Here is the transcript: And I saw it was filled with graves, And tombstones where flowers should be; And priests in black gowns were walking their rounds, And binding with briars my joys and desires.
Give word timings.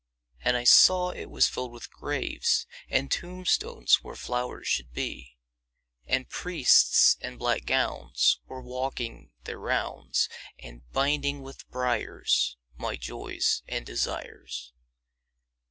And 0.43 0.57
I 0.57 0.63
saw 0.63 1.11
it 1.11 1.27
was 1.29 1.47
filled 1.47 1.71
with 1.71 1.91
graves, 1.91 2.65
And 2.89 3.11
tombstones 3.11 4.01
where 4.03 4.15
flowers 4.15 4.67
should 4.67 4.91
be; 4.93 5.37
And 6.07 6.27
priests 6.27 7.15
in 7.21 7.37
black 7.37 7.65
gowns 7.65 8.39
were 8.47 8.63
walking 8.63 9.29
their 9.43 9.59
rounds, 9.59 10.27
And 10.57 10.91
binding 10.91 11.43
with 11.43 11.69
briars 11.69 12.57
my 12.77 12.95
joys 12.95 13.61
and 13.67 13.85
desires. 13.85 14.73